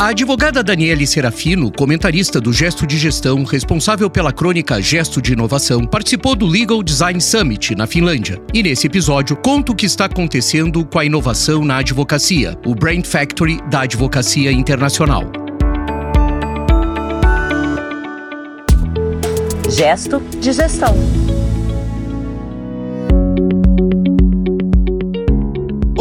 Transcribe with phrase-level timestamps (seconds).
[0.00, 5.86] A advogada Daniele Serafino, comentarista do Gesto de Gestão, responsável pela crônica Gesto de Inovação,
[5.86, 8.40] participou do Legal Design Summit na Finlândia.
[8.54, 13.04] E nesse episódio conta o que está acontecendo com a inovação na advocacia, o Brain
[13.04, 15.30] Factory da Advocacia Internacional.
[19.68, 20.96] Gesto de Gestão.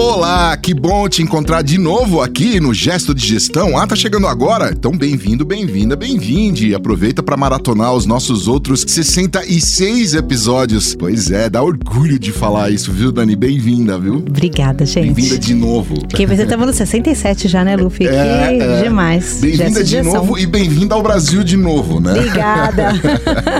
[0.02, 3.78] Olá, que bom te encontrar de novo aqui no Gesto de Gestão.
[3.78, 4.72] Ah, tá chegando agora?
[4.72, 6.74] Então bem-vindo, bem-vinda, bem-vinde.
[6.74, 10.96] Aproveita para maratonar os nossos outros 66 episódios.
[10.96, 13.36] Pois é, dá orgulho de falar isso, viu, Dani?
[13.36, 14.24] Bem-vinda, viu?
[14.26, 15.08] Obrigada, gente.
[15.08, 16.00] Bem-vinda de novo.
[16.08, 18.08] Porque você estamos no 67 já, né, Luffy?
[18.08, 18.84] É, que é.
[18.84, 19.40] demais.
[19.42, 20.14] Bem-vinda de Gestão.
[20.14, 22.14] novo e bem-vinda ao Brasil de novo, né?
[22.14, 22.94] Obrigada.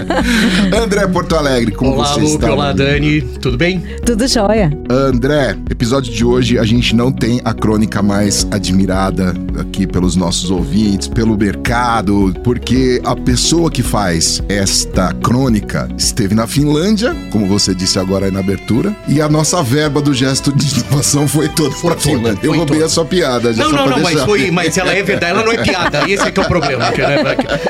[0.82, 2.54] André Porto Alegre, como Olá, você Lupe, está?
[2.54, 3.24] olá, Dani.
[3.42, 3.84] Tudo bem?
[4.06, 4.72] Tudo jóia.
[4.90, 10.52] André, episódio de hoje a gente não tem a crônica mais admirada aqui pelos nossos
[10.52, 17.74] ouvintes, pelo mercado, porque a pessoa que faz esta crônica esteve na Finlândia, como você
[17.74, 21.74] disse agora aí na abertura, e a nossa verba do gesto de inovação foi toda
[21.76, 22.40] toda, Finlândia.
[22.44, 22.86] Eu roubei toda.
[22.86, 25.52] a sua piada, já Não, não, não, mas, foi, mas ela é verdade, ela não
[25.52, 26.10] é piada.
[26.10, 26.90] Esse é que é o problema.
[26.92, 27.24] né,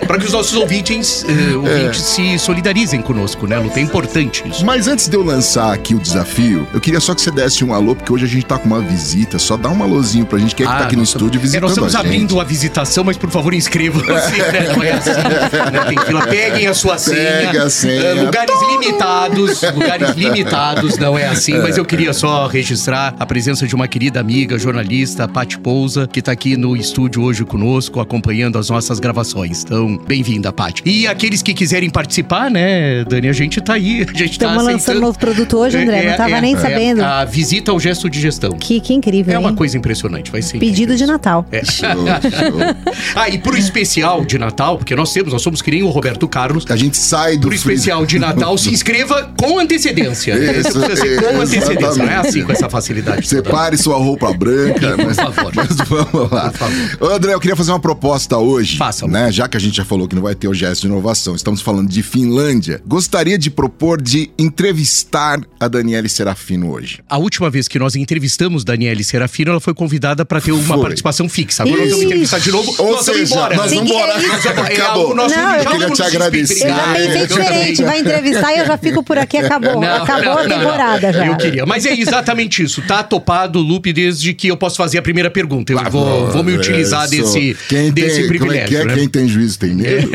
[0.05, 3.79] pra, que- os nossos ouvintes, eh, ouvintes se solidarizem conosco, né, Lupe?
[3.79, 4.66] É importante isso.
[4.66, 7.73] Mas antes de eu lançar aqui o desafio, eu queria só que você desse um
[7.73, 9.38] alô, porque hoje a gente tá com uma visita.
[9.38, 11.42] Só dá um alôzinho pra gente, quem é que tá aqui no nós estúdio é,
[11.42, 12.08] visitando Nós estamos a gente.
[12.08, 14.08] abrindo a visitação, mas por favor inscrevam-se,
[14.41, 14.73] né?
[14.75, 15.11] Não é assim.
[15.11, 15.86] né?
[15.88, 16.25] Tem fila.
[16.25, 17.47] Peguem a sua senha.
[17.47, 18.02] Pega a senha.
[18.02, 21.59] Eh, lugares limitados, lugares limitados, não é assim.
[21.59, 26.19] Mas eu queria só registrar a presença de uma querida amiga, jornalista, Paty Pousa, que
[26.19, 29.63] tá aqui no estúdio hoje conosco, acompanhando as nossas gravações.
[29.63, 30.81] Então, bem-vinda, Paty.
[30.86, 34.02] E aqueles que quiserem participar, né, Dani, a gente tá aí.
[34.02, 34.97] A gente tá Estamos lançando aceitando.
[34.97, 36.06] um novo produto hoje, André.
[36.06, 37.03] É, não tava é, nem é, sabendo.
[37.03, 38.38] A visita ao gesto de gestão.
[38.59, 39.55] Que, que incrível, É uma hein?
[39.55, 41.11] coisa impressionante, vai ser Pedido incrível de isso.
[41.11, 41.45] Natal.
[41.51, 41.63] É.
[41.63, 42.59] Show, show.
[43.15, 46.27] Ah, e pro especial de Natal, porque nós temos, nós somos que nem o Roberto
[46.27, 46.65] Carlos.
[46.69, 50.33] A gente sai do Pro especial de Natal, se inscreva com antecedência.
[50.38, 52.28] Isso, ser com isso, antecedência, não é exatamente.
[52.28, 53.28] assim com essa facilidade.
[53.29, 53.44] toda.
[53.44, 54.95] Separe sua roupa branca.
[54.95, 55.51] Por mas, favor.
[55.55, 56.51] mas vamos lá.
[56.51, 57.07] Por.
[57.07, 58.78] Ô, André, eu queria fazer uma proposta hoje.
[58.78, 59.07] Faça.
[59.07, 59.31] Né?
[59.31, 61.61] Já que a gente já falou que não vai ter o gesto de inovação, estamos
[61.61, 62.81] falando de Finlândia.
[62.85, 66.99] Gostaria de propor de entrevistar a Daniele Serafino hoje.
[67.09, 68.19] A última vez que nós entrevistamos
[68.63, 70.81] Daniele Serafino, ela foi convidada para ter uma Foi.
[70.81, 71.63] participação fixa.
[71.63, 72.75] Agora nós vamos entrevistar de novo.
[72.78, 73.56] Ou nós vamos seja, embora.
[73.56, 74.12] nós vamos embora.
[74.13, 74.28] é isso?
[74.30, 75.12] Nós vamos- é Acabou.
[75.12, 76.63] o nosso- Não, eu queria vamos te agradecer.
[76.66, 77.84] Eu já pensei diferente.
[77.84, 79.38] Vai entrevistar e eu já fico por aqui.
[79.38, 79.79] Acabou.
[79.81, 81.13] Não, Acabou não, a temporada não.
[81.13, 81.28] já.
[81.28, 81.66] Eu queria.
[81.66, 82.81] Mas é exatamente isso.
[82.81, 85.72] Tá topado o loop desde que eu posso fazer a primeira pergunta.
[85.74, 87.34] Eu vou, vou me utilizar Isso.
[87.34, 88.63] desse, Quem desse tem, privilégio.
[88.63, 88.85] É que é?
[88.85, 88.96] né?
[88.96, 90.09] Quem tem juízo tem medo.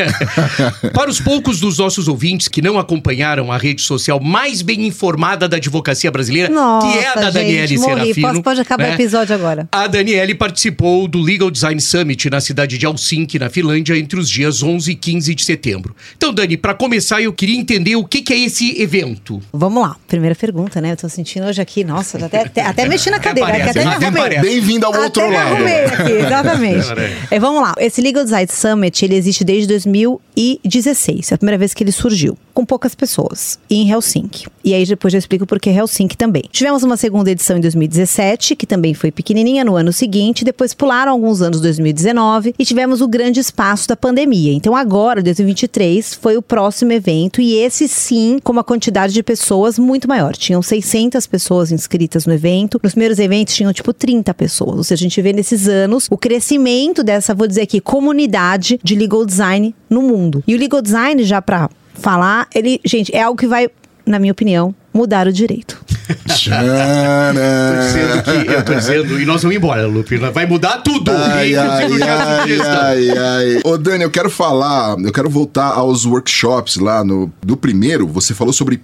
[0.93, 5.48] Para os poucos dos nossos ouvintes que não acompanharam a rede social mais bem informada
[5.48, 7.78] da advocacia brasileira, Nossa, que é a da gente, Daniele
[8.21, 8.94] Posso- pode acabar o né?
[8.94, 9.69] episódio agora.
[9.72, 14.28] A Daniele participou do Legal Design Summit na cidade de Helsinki, na Finlândia, entre os
[14.28, 15.94] dias 11 e 15 de setembro.
[16.16, 19.41] Então, Dani, para começar, eu queria entender o que, que é esse evento.
[19.53, 19.97] Vamos lá.
[20.09, 20.93] Primeira pergunta, né?
[20.93, 23.49] Eu tô sentindo hoje aqui, nossa, até, até, até mexi na cadeira.
[23.50, 24.22] parece, que até me até arrumei.
[24.22, 24.41] parece.
[24.43, 25.55] Bem-vindo ao Até outro lado.
[25.55, 26.87] aqui, exatamente.
[27.31, 27.75] É, vamos lá.
[27.78, 31.32] Esse Legal Design Summit, ele existe desde 2016.
[31.32, 32.37] É a primeira vez que ele surgiu.
[32.53, 33.59] Com poucas pessoas.
[33.69, 34.47] Em Helsinki.
[34.62, 36.44] E aí depois eu explico por que Helsinki também.
[36.50, 40.44] Tivemos uma segunda edição em 2017, que também foi pequenininha no ano seguinte.
[40.44, 44.52] Depois pularam alguns anos 2019 e tivemos o grande espaço da pandemia.
[44.52, 47.40] Então agora, 2023, foi o próximo evento.
[47.40, 50.34] E esse sim, com uma quantidade de pessoas muito maior.
[50.34, 52.80] Tinham 600 pessoas inscritas no evento.
[52.82, 54.76] Nos primeiros eventos tinham tipo 30 pessoas.
[54.76, 58.94] Ou seja, a gente vê nesses anos o crescimento dessa, vou dizer aqui, comunidade de
[58.94, 60.42] legal design no mundo.
[60.46, 63.68] E o legal design, já pra falar, ele, gente, é algo que vai,
[64.04, 65.83] na minha opinião, mudar o direito.
[66.06, 67.34] Tô Tcharam.
[67.81, 70.16] dizendo que, eu tô dizendo, e nós vamos embora, Lupe.
[70.19, 71.10] Vai mudar tudo.
[71.10, 73.60] Ai, ai, ai, ai, ai.
[73.65, 78.06] Ô, Dani, eu quero falar, eu quero voltar aos workshops lá no do primeiro.
[78.09, 78.82] Você falou sobre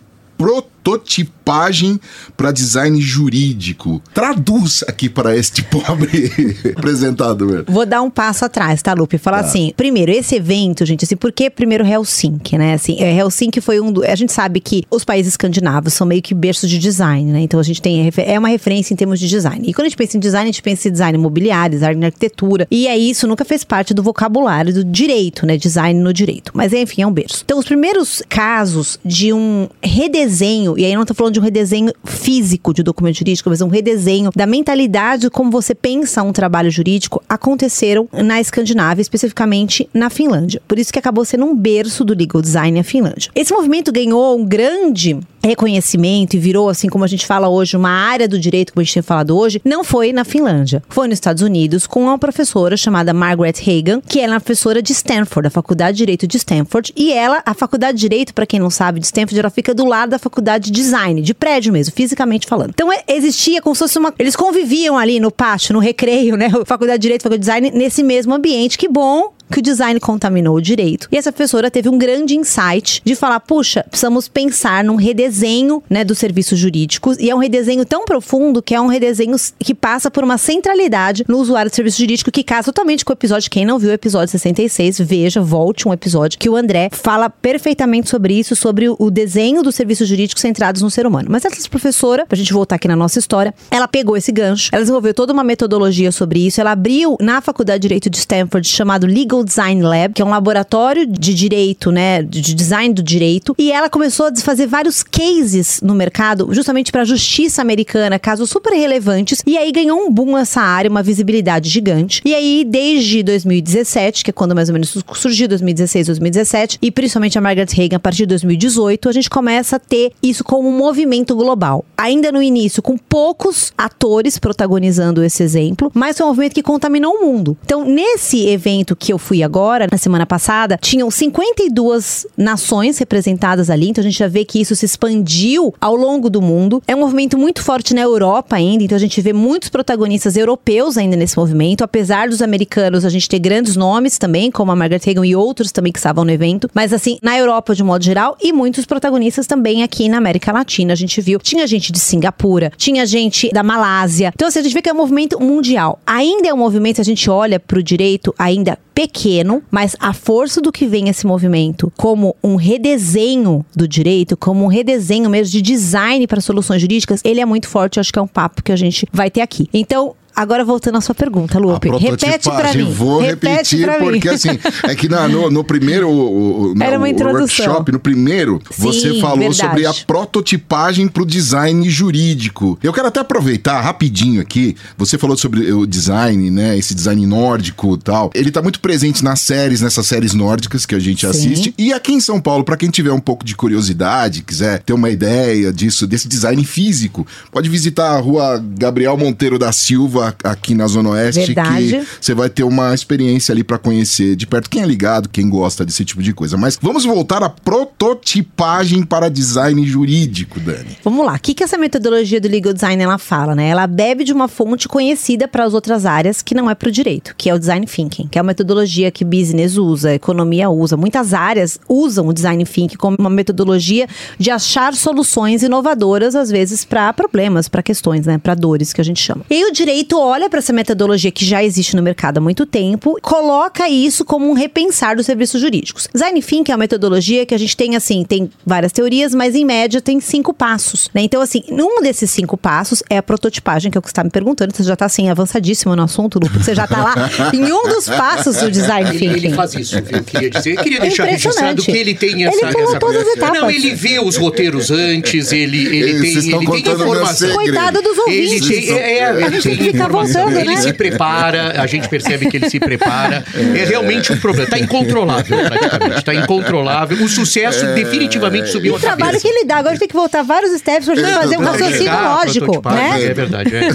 [0.83, 2.01] prototipagem
[2.37, 4.03] para design jurídico.
[4.15, 6.33] Traduz aqui para este pobre
[6.77, 7.65] apresentador.
[7.69, 9.19] Vou dar um passo atrás, tá, Lupe?
[9.19, 12.75] Falar assim, primeiro, esse evento, gente, assim, por que primeiro Helsinki, né?
[12.75, 16.23] Assim, é, Helsinki foi um do, A gente sabe que os países escandinavos são meio
[16.23, 17.41] que berços de design, né?
[17.41, 18.03] Então a gente tem.
[18.03, 19.69] refer- É uma referência em termos de design.
[19.69, 22.05] E quando a gente pensa em design, a gente pensa em design imobiliário, design em
[22.07, 22.67] arquitetura.
[22.71, 25.57] E aí isso nunca fez parte do vocabulário do direito, né?
[25.57, 26.53] Design no direito.
[26.55, 27.43] Mas enfim, é um berço.
[27.45, 31.93] Então, os primeiros casos de um redesenho, e aí não tô falando de um redesenho
[32.05, 36.71] físico de documento jurídico, mas um redesenho da mentalidade de como você pensa um trabalho
[36.71, 40.63] jurídico, aconteceram na Escandinávia, especificamente na Finlândia.
[40.67, 43.31] Por isso que acabou sendo um berço do legal design a Finlândia.
[43.35, 47.91] Esse movimento ganhou um grande reconhecimento e virou, assim como a gente fala hoje, uma
[47.91, 50.83] área do direito, como a gente tem falado hoje, não foi na Finlândia.
[50.89, 54.93] Foi nos Estados Unidos com uma professora chamada Margaret Hagan, que ela é professora de
[54.93, 56.93] Stanford, da Faculdade de Direito de Stanford.
[56.97, 59.85] E ela, a Faculdade de Direito, para quem não sabe, de Stanford, ela fica do
[59.85, 62.71] lado da Faculdade de Design, de prédio mesmo, fisicamente falando.
[62.71, 64.13] Então é, existia como se fosse uma.
[64.19, 66.51] Eles conviviam ali no pátio, no recreio, né?
[66.67, 68.79] Faculdade de Direito, Faculdade de Design, nesse mesmo ambiente.
[68.79, 71.09] Que bom que o design contaminou o direito.
[71.11, 76.05] E essa professora teve um grande insight de falar: puxa, precisamos pensar num redesenho né,
[76.05, 77.19] dos serviços jurídicos.
[77.19, 81.25] E é um redesenho tão profundo que é um redesenho que passa por uma centralidade
[81.29, 83.51] no usuário do serviço jurídico que casa totalmente com o episódio.
[83.51, 88.09] Quem não viu o episódio 66, veja, volte um episódio que o André fala perfeitamente
[88.09, 91.29] sobre isso, sobre o desenho dos serviços jurídicos centrados no ser humano.
[91.31, 94.83] Mas essa professora, pra gente voltar aqui na nossa história, ela pegou esse gancho, ela
[94.83, 99.07] desenvolveu toda uma metodologia sobre isso, ela abriu na Faculdade de Direito de Stanford chamado
[99.07, 103.73] Legal Design Lab, que é um laboratório de direito, né, de design do direito, e
[103.73, 108.73] ela começou a fazer vários cases no mercado, justamente para a justiça americana, casos super
[108.73, 112.23] relevantes, e aí ganhou um boom essa área, uma visibilidade gigante.
[112.25, 117.39] E aí desde 2017, que é quando mais ou menos surgiu 2016, 2017, e principalmente
[117.39, 120.77] a Margaret Hagan a partir de 2018, a gente começa a ter isso como um
[120.77, 121.85] movimento global.
[121.97, 127.15] Ainda no início, com poucos atores protagonizando esse exemplo, mas foi um movimento que contaminou
[127.15, 127.57] o mundo.
[127.65, 133.89] Então, nesse evento que eu fui agora, na semana passada, tinham 52 nações representadas ali,
[133.89, 136.83] então a gente já vê que isso se expandiu ao longo do mundo.
[136.85, 140.99] É um movimento muito forte na Europa ainda, então a gente vê muitos protagonistas europeus
[140.99, 145.09] ainda nesse movimento, apesar dos americanos, a gente ter grandes nomes também, como a Margaret
[145.09, 148.37] Hagan e outros também que estavam no evento, mas assim, na Europa de modo geral
[148.43, 151.39] e muitos protagonistas também aqui na América Latina, a gente viu.
[151.39, 154.33] Tinha gente de Singapura, tinha gente da Malásia.
[154.35, 156.01] Então assim, a gente vê que é um movimento mundial.
[156.05, 160.61] Ainda é um movimento, a gente olha para o direito ainda pequeno, mas a força
[160.61, 165.63] do que vem esse movimento como um redesenho do direito, como um redesenho mesmo de
[165.63, 167.97] design para soluções jurídicas, ele é muito forte.
[167.97, 169.71] Eu acho que é um papo que a gente vai ter aqui.
[169.73, 171.91] Então, Agora voltando à sua pergunta, Lupe.
[171.99, 172.91] Repete para mim.
[172.91, 174.35] Vou Repete repetir, porque mim.
[174.35, 177.67] assim, é que na, no, no, primeiro o, Era uma o introdução.
[177.67, 179.57] workshop, no primeiro, Sim, você falou verdade.
[179.57, 182.79] sobre a prototipagem para o design jurídico.
[182.83, 184.75] Eu quero até aproveitar rapidinho aqui.
[184.97, 186.79] Você falou sobre o design, né?
[186.79, 188.31] Esse design nórdico e tal.
[188.35, 191.27] Ele tá muito presente nas séries, nessas séries nórdicas que a gente Sim.
[191.27, 191.75] assiste.
[191.77, 195.11] E aqui em São Paulo, para quem tiver um pouco de curiosidade, quiser ter uma
[195.11, 200.87] ideia disso, desse design físico, pode visitar a rua Gabriel Monteiro da Silva, aqui na
[200.87, 201.89] Zona Oeste, Verdade.
[201.89, 205.49] que você vai ter uma experiência ali para conhecer de perto quem é ligado, quem
[205.49, 206.57] gosta desse tipo de coisa.
[206.57, 210.99] Mas vamos voltar à prototipagem para design jurídico, Dani.
[211.05, 211.35] Vamos lá.
[211.35, 213.69] O que, que essa metodologia do legal design ela fala, né?
[213.69, 216.93] Ela bebe de uma fonte conhecida para as outras áreas que não é para o
[216.93, 220.97] direito, que é o design thinking, que é uma metodologia que business usa, economia usa.
[220.97, 224.07] Muitas áreas usam o design thinking como uma metodologia
[224.39, 228.39] de achar soluções inovadoras, às vezes, para problemas, para questões, né?
[228.39, 229.45] Para dores que a gente chama.
[229.51, 233.17] E o direito olha para essa metodologia que já existe no mercado há muito tempo,
[233.23, 236.09] coloca isso como um repensar dos serviços jurídicos.
[236.13, 239.65] Design thinking é uma metodologia que a gente tem assim, tem várias teorias, mas em
[239.65, 241.23] média tem cinco passos, né?
[241.23, 244.25] Então assim, num desses cinco passos é a prototipagem, que é o que você está
[244.25, 247.15] me perguntando, você já está assim avançadíssimo no assunto, Lu, porque você já está lá
[247.55, 249.37] em um dos passos do design Ele, thinking.
[249.47, 250.77] ele faz isso, eu queria dizer.
[250.79, 251.61] Eu queria É deixar impressionante.
[251.77, 252.57] registrado que ele tem essa.
[252.65, 253.61] Ele pula essa todas as etapas.
[253.61, 257.55] Não, ele vê os roteiros antes, ele, ele Vocês tem, estão ele tem informação.
[257.55, 258.69] Coitado dos Ele ouvintes.
[258.69, 260.43] tem, é, é, A ele tem informação.
[260.45, 260.81] voltando, ele né?
[260.81, 263.45] se prepara, a gente percebe que ele se prepara.
[263.55, 264.65] É realmente um problema.
[264.65, 266.19] Está incontrolável, praticamente.
[266.19, 267.25] Está incontrolável.
[267.25, 269.43] O sucesso definitivamente subiu E a o trabalho cabeça.
[269.43, 271.57] que ele dá, agora a gente tem que voltar vários steps pra gente É, fazer
[271.59, 273.23] um raciocínio lógico, né?
[273.23, 273.89] É verdade, é.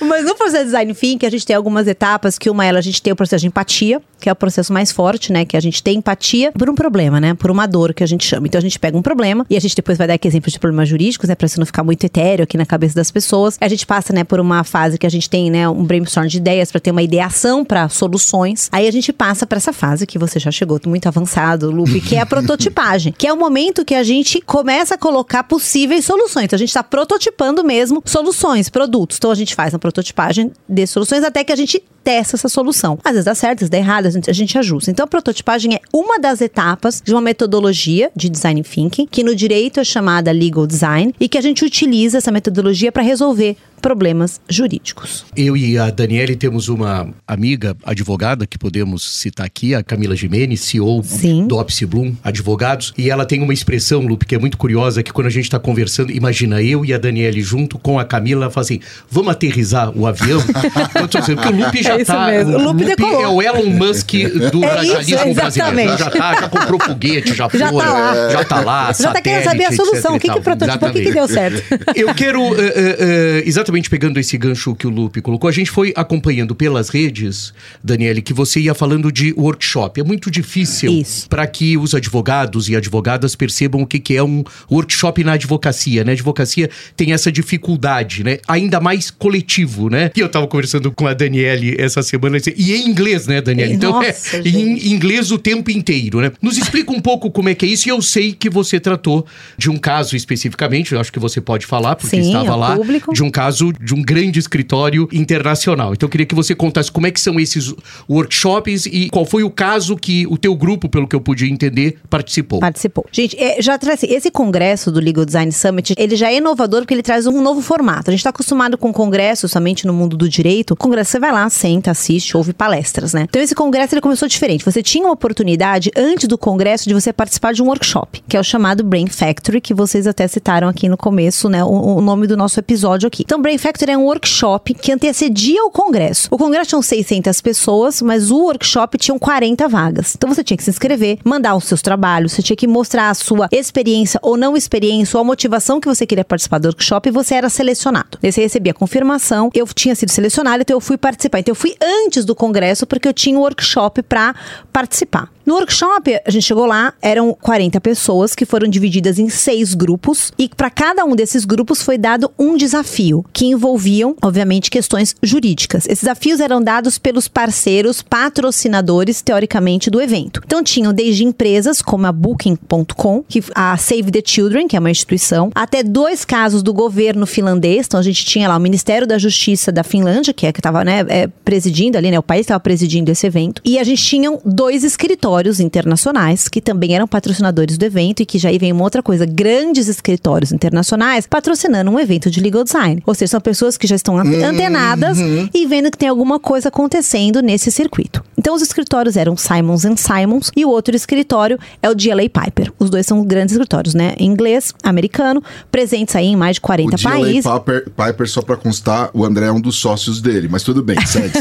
[0.04, 2.82] Mas no processo de design thinking, a gente tem algumas etapas, que uma ela a
[2.82, 5.44] gente tem o processo de empatia, que é o processo mais forte, né?
[5.44, 7.34] Que a gente tem empatia por um problema, né?
[7.34, 8.46] Por uma dor que a gente chama.
[8.46, 10.58] Então a gente pega um problema e a gente depois vai dar aqui exemplos de
[10.58, 11.34] problemas jurídicos, né?
[11.34, 13.58] Pra isso não ficar muito etéreo aqui na cabeça das pessoas.
[13.60, 16.38] A gente passa, né, por uma fase que a gente tem, né, um brainstorm de
[16.38, 18.68] ideias pra ter uma ideação pra soluções.
[18.72, 22.16] Aí a gente passa pra essa fase que você já chegou muito avançado, Lupe, que
[22.16, 26.44] é a prototipagem, que é o momento que a gente começa a colocar possíveis soluções.
[26.44, 29.16] Então a gente tá prototipando mesmo soluções, produtos.
[29.16, 32.98] Então a gente faz a prototipagem de soluções até que a gente testa essa solução.
[33.02, 34.90] Às vezes dá certo, às vezes dá errado, a gente, a gente ajusta.
[34.90, 39.34] Então a prototipagem é uma das etapas de uma metodologia de design thinking, que no
[39.34, 44.40] direito é chamada legal design, e que a gente utiliza essa metodologia para resolver problemas
[44.48, 45.26] jurídicos.
[45.36, 50.62] Eu e a Daniele temos uma amiga advogada que podemos citar aqui, a Camila Gimenez,
[50.62, 51.46] CEO Sim.
[51.46, 55.12] do Opsi Bloom Advogados, e ela tem uma expressão, Lupe, que é muito curiosa, que
[55.12, 58.50] quando a gente está conversando, imagina eu e a Daniele junto com a Camila, ela
[58.50, 58.80] fala assim,
[59.10, 60.40] vamos aterrizar o avião?
[60.96, 62.26] eu tô dizendo que o Lupe já já É isso tá.
[62.26, 62.56] mesmo.
[62.56, 63.20] O Lupe decolou.
[63.22, 64.10] é o Elon Musk
[64.52, 65.46] do É radialismo isso, brasileiro.
[65.46, 65.98] exatamente.
[65.98, 67.84] Já tá, já comprou foguete, já, Já foi.
[67.84, 68.30] tá lá.
[68.30, 68.92] Já tá lá.
[68.92, 70.16] Já tá querendo saber a solução.
[70.16, 71.62] O que que prototipou, o que que deu certo?
[71.94, 75.92] Eu quero, eh, eh, exatamente pegando esse gancho que o Lupe colocou, a gente foi
[75.96, 80.00] acompanhando pelas redes, Daniele, que você ia falando de workshop.
[80.00, 84.42] É muito difícil para que os advogados e advogadas percebam o que, que é um
[84.70, 86.12] workshop na advocacia, né?
[86.12, 88.38] A advocacia tem essa dificuldade, né?
[88.48, 90.10] Ainda mais coletivo, né?
[90.16, 93.74] E eu tava conversando com a Daniele essa semana, e em inglês, né, Daniele?
[93.74, 96.32] Então é Nossa, em inglês o tempo inteiro, né?
[96.40, 99.26] Nos explica um pouco como é que é isso, e eu sei que você tratou
[99.56, 103.12] de um caso especificamente, eu acho que você pode falar, porque Sim, estava lá, público.
[103.12, 105.92] de um caso de um grande escritório internacional.
[105.92, 107.72] Então eu queria que você contasse como é que são esses
[108.08, 111.98] workshops e qual foi o caso que o teu grupo, pelo que eu pude entender,
[112.08, 112.60] participou.
[112.60, 113.06] Participou.
[113.10, 116.94] Gente, é, já traz esse congresso do Legal Design Summit, ele já é inovador porque
[116.94, 118.10] ele traz um novo formato.
[118.10, 120.76] A gente está acostumado com congresso somente no mundo do direito.
[120.76, 123.26] Congresso você vai lá, senta, assiste, ouve palestras, né?
[123.28, 124.64] Então esse congresso ele começou diferente.
[124.64, 128.40] Você tinha uma oportunidade antes do congresso de você participar de um workshop, que é
[128.40, 131.64] o chamado Brain Factory, que vocês até citaram aqui no começo, né?
[131.64, 133.22] O, o nome do nosso episódio aqui.
[133.24, 136.28] Então, Brain Factory é um workshop que antecedia o congresso.
[136.30, 140.14] O congresso tinha 600 pessoas, mas o workshop tinha 40 vagas.
[140.16, 143.14] Então você tinha que se inscrever, mandar os seus trabalhos, você tinha que mostrar a
[143.14, 147.12] sua experiência ou não experiência, ou a motivação que você queria participar do workshop e
[147.12, 148.18] você era selecionado.
[148.22, 151.40] Você recebia a confirmação, eu tinha sido selecionado, então eu fui participar.
[151.40, 154.34] Então eu fui antes do congresso porque eu tinha um workshop para
[154.72, 155.30] participar.
[155.46, 160.32] No workshop, a gente chegou lá, eram 40 pessoas que foram divididas em seis grupos
[160.38, 165.84] e para cada um desses grupos foi dado um desafio que envolviam, obviamente, questões jurídicas.
[165.84, 170.40] Esses desafios eram dados pelos parceiros patrocinadores, teoricamente, do evento.
[170.46, 174.90] Então tinham desde empresas como a Booking.com, que a Save the Children, que é uma
[174.90, 177.86] instituição, até dois casos do governo finlandês.
[177.86, 180.82] Então a gente tinha lá o Ministério da Justiça da Finlândia, que é que estava
[180.82, 182.18] né, é, presidindo ali, né?
[182.18, 183.62] O país estava presidindo esse evento.
[183.64, 188.38] E a gente tinha dois escritórios internacionais que também eram patrocinadores do evento e que
[188.38, 193.00] já aí vem uma outra coisa, grandes escritórios internacionais patrocinando um evento de legal design.
[193.06, 195.16] Ou seja, são pessoas que já estão antenadas
[195.54, 198.24] e vendo que tem alguma coisa acontecendo nesse circuito.
[198.36, 202.72] Então os escritórios eram Simons Simons e o outro escritório é o DLA Piper.
[202.80, 204.14] Os dois são grandes escritórios, né?
[204.18, 207.44] Inglês, americano, presentes aí em mais de 40 o DLA países.
[207.44, 210.96] Piper, Piper, só pra constar, o André é um dos sócios dele, mas tudo bem,
[211.06, 211.33] segue,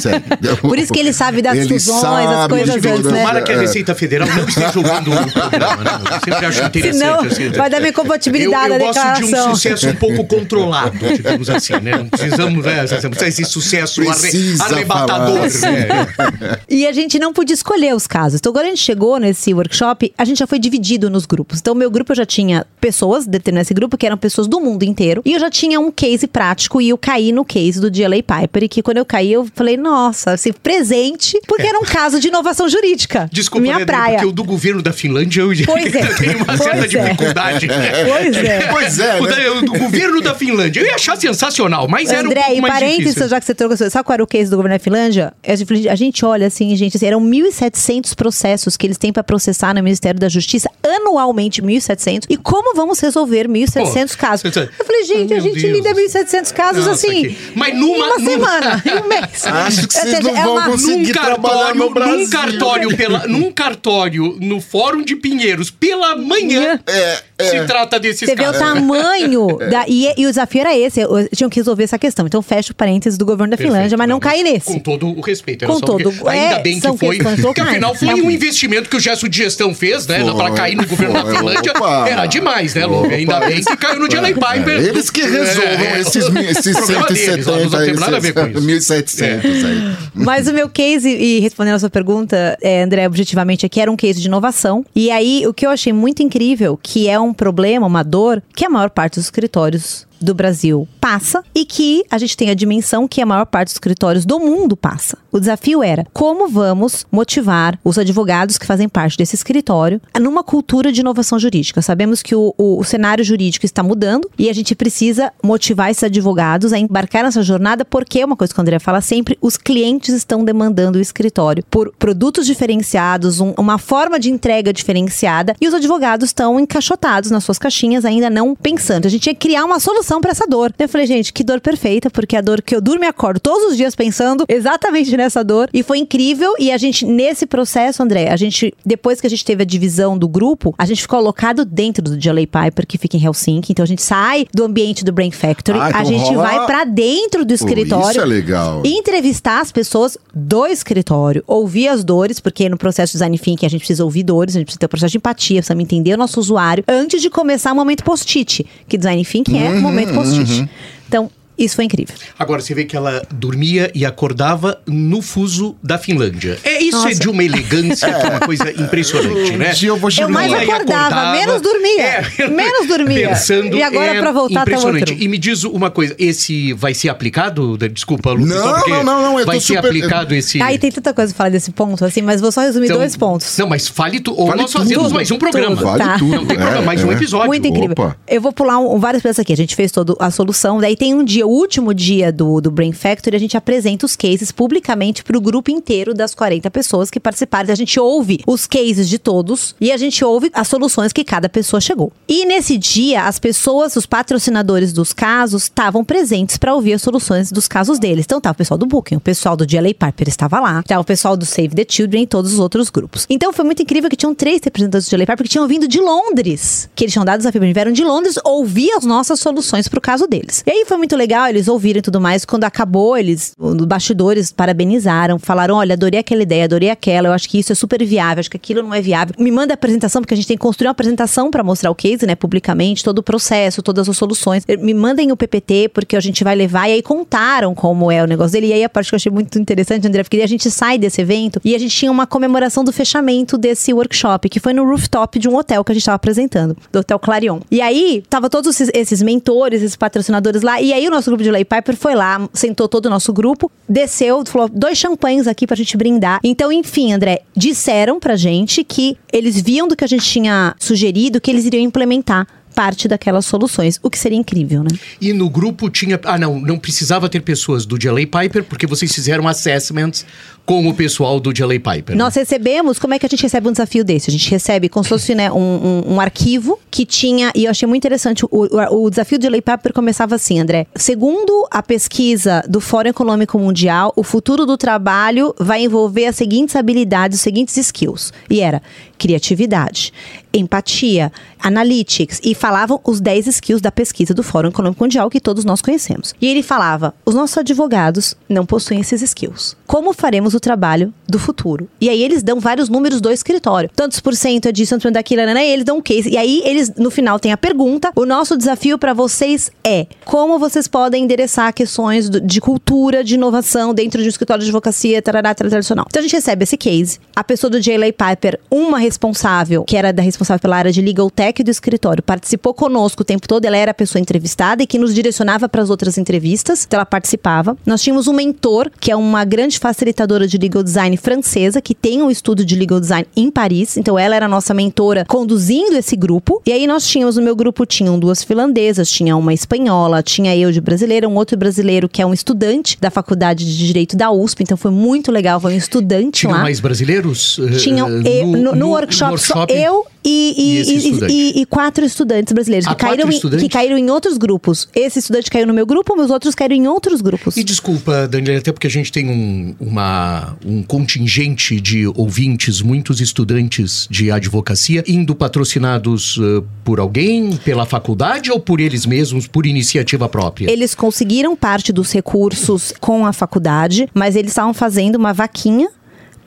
[0.61, 3.19] Por isso que ele sabe das Ele fusões, as sabe coisas de antes, né?
[3.19, 3.59] Tomara que a É.
[3.59, 5.91] Receita Federal não esteja ouvindo o programa, né?
[6.11, 6.97] Eu sempre acho interessante.
[6.97, 10.97] Senão, assim, vai dar minha compatibilidade eu, eu gosto de um sucesso um pouco controlado,
[11.15, 11.97] digamos assim, né?
[11.97, 12.85] Não precisamos, né?
[13.27, 16.57] Esse sucesso arre, Precisa arrebatador, né?
[16.69, 18.39] E a gente não podia escolher os casos.
[18.39, 21.59] Então, quando a gente chegou nesse workshop, a gente já foi dividido nos grupos.
[21.59, 24.83] Então, meu grupo eu já tinha pessoas dentro desse grupo que eram pessoas do mundo
[24.83, 25.21] inteiro.
[25.25, 28.63] E eu já tinha um case prático e eu caí no case do DLA Piper.
[28.63, 32.27] E que quando eu caí, eu falei, nossa, assim, presente, porque era um caso de
[32.29, 33.29] inovação jurídica.
[33.31, 34.13] Desculpa, Minha né, praia.
[34.15, 36.05] porque o do governo da Finlândia eu Pois é.
[36.15, 37.03] tenho uma certa Pois é.
[37.03, 37.67] dificuldade.
[37.67, 38.59] Pois é.
[38.71, 39.35] Pois é, O né?
[39.35, 40.79] da- o do governo da Finlândia.
[40.81, 43.27] Eu ia achar sensacional, mas era um André, e parênteses, difícil.
[43.29, 45.33] já que você trouxe, sabe qual era o case do governo da Finlândia?
[45.45, 49.23] A gente- A gente olha assim, gente, assim, eram 1.700 processos que eles têm para
[49.23, 52.25] processar no Ministério da Justiça, anualmente 1.700.
[52.29, 54.55] E como vamos resolver 1.700 Pô, casos?
[54.55, 55.73] Eu falei, gente, Meu a gente Deus.
[55.77, 59.45] lida 1.700 casos Nossa, assim, que- Mas em numa- uma numa- semana, em um mês.
[59.79, 62.17] Acho que Ou vocês seja, não é vão uma- conseguir num trabalhar cartório, no Brasil.
[62.19, 67.61] num cartório, pela, num cartório no Fórum de Pinheiros pela manhã É, é.
[67.61, 71.17] se trata desses Você vê o tamanho da, e, e o desafio era esse, eu,
[71.19, 72.25] eu tinham que resolver essa questão.
[72.25, 74.65] Então fecha o parênteses do governo da Perfeito, Finlândia, mas não, cai nesse.
[74.73, 75.65] Com todo o respeito.
[75.65, 77.17] Com todo- porque- Ainda é, bem são que foi.
[77.17, 78.15] Porque afinal foi É.
[78.15, 80.19] um investimento que o gesto de gestão fez, né?
[80.23, 81.71] Foi, Pra cair no governo da foi, Finlândia.
[81.75, 82.05] opa.
[82.09, 82.85] Era demais, né?
[82.85, 84.79] Opa, Ainda bem que caiu no Jelly Piper.
[84.79, 86.25] É, Eles que resolvam É, esses,
[86.57, 88.93] esses problema deles, ó, 170 Não tem nada a ver com isso.
[88.93, 89.95] 1.700 aí.
[90.13, 93.95] Mas o meu case, e respondendo a sua pergunta, é, André, objetivamente aqui, era um
[93.95, 94.85] case de inovação.
[94.95, 98.65] E aí, o que eu achei muito incrível, que é um problema, uma dor, que
[98.65, 103.07] a maior parte dos escritórios do Brasil passa e que a gente tem a dimensão
[103.07, 105.17] que a maior parte dos escritórios do mundo passa.
[105.31, 110.91] O desafio era como vamos motivar os advogados que fazem parte desse escritório numa cultura
[110.91, 111.81] de inovação jurídica.
[111.81, 116.03] Sabemos que o, o- o cenário jurídico está mudando e a gente precisa motivar esses
[116.03, 119.57] advogados a embarcar nessa jornada porque é uma coisa que o André fala sempre, os
[119.57, 125.67] clientes estão demandando o escritório por produtos diferenciados, um- uma forma de entrega diferenciada e
[125.67, 129.05] os advogados estão encaixotados nas suas caixinhas ainda não pensando.
[129.05, 130.73] A gente tinha criar uma solução solução pra essa dor.
[130.77, 133.39] Eu falei, gente, que dor perfeita, porque é a dor que eu durmo e acordo
[133.39, 135.69] todos os dias pensando exatamente nessa dor.
[135.73, 136.53] E foi incrível.
[136.59, 140.17] E a gente, nesse processo, André, a gente, depois que a gente teve a divisão
[140.17, 143.71] do grupo, a gente ficou alocado dentro do Jelly Piper, que fica em Helsinki.
[143.71, 146.65] Então a gente sai do ambiente do Brain Factory, Ah, então a gente rola- vai
[146.65, 148.11] pra dentro do escritório.
[148.11, 148.81] isso é legal.
[148.85, 153.69] Entrevistar as pessoas do escritório, ouvir as dores, porque no processo de design thinking a
[153.69, 156.17] gente precisa ouvir dores, a gente precisa ter um processo de empatia, precisa entender o
[156.17, 160.69] nosso usuário antes de começar o momento post-it, que design thinking é o momento post-it.
[161.07, 162.15] Então, isso foi incrível.
[162.37, 166.57] Agora você vê que ela dormia e acordava no fuso da Finlândia.
[166.63, 167.19] É isso é Nossa.
[167.19, 169.69] de uma elegância que é uma coisa impressionante, né?
[169.71, 172.03] Um dia eu vou Eu mais e acordava, menos dormia.
[172.03, 173.29] É, Menos dormia.
[173.29, 175.11] Pensando, E agora é pra voltar tá impressionante.
[175.11, 175.23] outro.
[175.23, 177.77] E me diz uma coisa, esse vai ser aplicado?
[177.77, 180.91] Desculpa, Lu, Não, não, não, não, eu vai tô ser super- aplicado esse Aí tem
[180.91, 183.57] tanta coisa pra falar desse ponto, assim, mas vou só resumir Então, dois pontos.
[183.57, 185.13] Não, mas fale tu, ou Fale nós fazemos tudo.
[185.15, 185.75] mais um programa.
[185.75, 185.85] Tudo.
[185.85, 186.17] Vale Tá.
[186.17, 186.35] tudo.
[186.35, 187.15] Não tem problema, É, mais um é.
[187.15, 187.47] episódio.
[187.47, 187.91] Muito incrível.
[187.91, 188.15] Opa.
[188.27, 189.53] Eu vou pular um, vários pedaços aqui.
[189.53, 190.79] A gente fez toda a solução.
[190.79, 194.15] Daí tem um dia, o último dia do, do Brain Factory, a gente apresenta os
[194.15, 197.71] cases publicamente pro grupo inteiro das 40 pessoas que participaram.
[197.71, 201.49] A gente ouve os cases de todos e a gente ouve as soluções que cada
[201.49, 202.11] pessoa chegou.
[202.27, 207.51] E nesse dia, as pessoas, os patrocinadores dos casos, estavam presentes para ouvir as soluções
[207.51, 208.25] dos casos deles.
[208.25, 211.05] Então tava o pessoal do Booking, o pessoal do GLA Piper estava lá, tava o
[211.05, 213.25] pessoal do Save the Children e todos os outros grupos.
[213.29, 215.99] Então foi muito incrível que tinham três representantes do GLA Piper que tinham vindo de
[215.99, 220.27] Londres, que eles tinham dado desafio, vieram de Londres ouvir as nossas soluções pro caso
[220.27, 220.63] deles.
[220.65, 222.45] E aí foi muito legal, eles ouviram e tudo mais.
[222.45, 227.49] Quando acabou, eles, os bastidores, parabenizaram, falaram: olha, adorei aquela ideia, adorei aquela, eu acho
[227.49, 229.35] que isso é super viável, acho que aquilo não é viável.
[229.37, 231.95] Me manda a apresentação, porque a gente tem que construir uma apresentação para mostrar o
[231.95, 234.63] case, né, publicamente, todo o processo, todas as soluções.
[234.79, 236.87] Me mandem o PPT, porque a gente vai levar.
[236.89, 238.67] E aí contaram como é o negócio dele.
[238.67, 241.21] E aí a parte que eu achei muito interessante, André, porque a gente sai desse
[241.21, 245.39] evento e a gente tinha uma comemoração do fechamento desse workshop, que foi no rooftop
[245.39, 247.59] de um hotel que a gente estava apresentando, do Hotel Clarion.
[247.71, 250.81] E aí, tava todos esses mentores, esses patrocinadores lá.
[250.81, 253.71] E aí o nosso grupo de Lay Piper foi lá, sentou todo o nosso grupo,
[253.87, 256.39] desceu, falou: dois champanhes aqui pra gente brindar.
[256.43, 261.41] Então, enfim, André, disseram pra gente que eles viam do que a gente tinha sugerido
[261.41, 264.89] que eles iriam implementar parte daquelas soluções, o que seria incrível, né?
[265.21, 266.19] E no grupo tinha.
[266.25, 270.25] Ah, não, não precisava ter pessoas do GLA Piper, porque vocês fizeram assessments
[270.65, 272.15] com o pessoal do GLA Piper.
[272.15, 274.29] Nós recebemos, como é que a gente recebe um desafio desse?
[274.29, 277.71] A gente recebe como se fosse né, um, um- um arquivo que tinha, e eu
[277.71, 280.87] achei muito interessante, o, o- o desafio de Lei Paper começava assim, André.
[280.95, 286.75] Segundo a pesquisa do Fórum Econômico Mundial, o futuro do trabalho vai envolver as seguintes
[286.77, 288.31] habilidades, os seguintes skills.
[288.49, 288.81] E era
[289.17, 290.13] criatividade,
[290.53, 295.65] empatia, analytics, e falavam os 10 skills da pesquisa do Fórum Econômico Mundial que todos
[295.65, 296.33] nós conhecemos.
[296.41, 299.75] E ele falava, os nossos advogados não possuem esses skills.
[299.87, 301.87] Como faremos o trabalho do futuro?
[301.99, 303.89] E aí eles dão vários números do escritório.
[303.95, 305.67] Tantos por cento é disso, cento daquilo, né?
[305.67, 306.29] E eles dão um case.
[306.29, 308.11] E aí eles, no final, tem a pergunta.
[308.15, 313.93] O nosso desafio para vocês é como vocês podem endereçar questões de cultura, de inovação
[313.93, 316.05] dentro de um escritório de advocacia tarará, tradicional.
[316.09, 317.19] Então a gente recebe esse case.
[317.35, 321.29] A pessoa do JLA Piper, uma responsável, que era da responsável pela área de legal
[321.29, 323.63] tech do escritório, participou conosco o tempo todo.
[323.65, 326.83] Ela era a pessoa entrevistada e que nos direcionava para as outras entrevistas.
[326.85, 327.77] Então ela participava.
[327.85, 332.21] Nós tínhamos um mentor, que é uma grande facilitadora de legal design francesa, que tem
[332.23, 333.97] um estudo de legal design em Paris.
[333.97, 336.61] Então ela era a nossa mentora conduzindo esse grupo.
[336.65, 340.71] E aí nós tínhamos, no meu grupo, tinham duas finlandesas, tinha uma espanhola, tinha eu
[340.71, 344.63] de brasileira, um outro brasileiro que é um estudante da faculdade de Direito da USP.
[344.63, 346.61] Então foi muito legal, foi um estudante Tinham lá.
[346.63, 347.59] mais brasileiros?
[347.59, 352.87] eh, Tinham eh, eu- no, no workshop, só eu e, E e, quatro estudantes brasileiros
[352.87, 354.87] Ah, que, caíram em, que caíram em outros grupos.
[354.95, 357.57] Esse estudante caiu no meu grupo, meus outros caíram em outros grupos.
[357.57, 363.19] E desculpa, Daniela, até porque a gente tem um, uma, um contingente de ouvintes, muitos
[363.19, 369.65] estudantes de advocacia, indo patrocinados eh, por alguém, pela faculdade ou por eles mesmos, por
[369.65, 370.71] iniciativa própria?
[370.71, 375.89] Eles conseguiram parte dos recursos com a faculdade, mas eles estavam fazendo uma vaquinha